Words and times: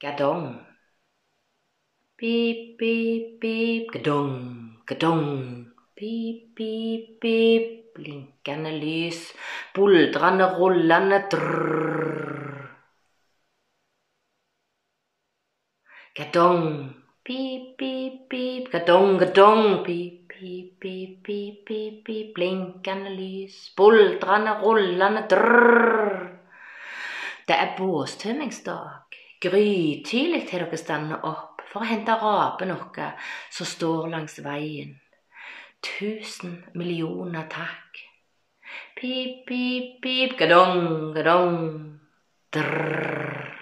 Gadong. 0.00 0.62
Beep, 2.16 2.78
beep, 2.78 3.40
beep, 3.40 3.90
gadong, 3.90 4.78
gadong. 4.86 5.72
Beep, 5.98 6.54
beep, 6.54 7.18
beep, 7.20 7.94
Blinkende 7.98 8.70
lys, 8.78 9.34
buldrende, 9.74 10.46
rullende 10.54 11.18
drrrr. 11.32 12.68
Gadong. 16.14 16.94
Beep, 17.26 17.74
beep, 17.76 18.30
beep, 18.30 18.70
gadong, 18.70 19.18
gadong. 19.18 19.82
Beep, 19.82 20.28
pip, 20.30 20.78
pip, 20.78 21.26
pip, 21.26 21.66
pip, 21.66 22.04
pip. 22.06 22.34
Blinkende 22.38 23.10
lys, 23.10 23.74
buldrende, 23.74 24.60
rullende 24.62 25.26
drrrr. 25.26 26.38
Det 27.48 27.56
er 27.58 27.74
båstømmingsdag. 27.78 29.27
Grytidlig 29.40 30.48
har 30.50 30.64
dere 30.66 30.78
stått 30.80 31.26
opp 31.26 31.62
for 31.70 31.84
å 31.84 31.88
hente 31.90 32.16
rapen 32.18 32.72
noe 32.72 33.10
som 33.54 33.68
står 33.68 34.08
langs 34.10 34.38
veien. 34.42 34.96
Tusen 35.84 36.56
millioner 36.74 37.46
takk. 37.52 38.02
Pip, 38.98 39.44
pip, 39.46 40.00
pip, 40.02 40.34
gadong, 40.40 41.12
gadong. 41.14 41.60
Drrr. 42.50 43.57